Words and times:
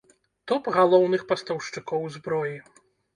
Топ 0.51 0.69
галоўных 0.77 1.25
пастаўшчыкоў 1.31 2.09
зброі. 2.17 2.57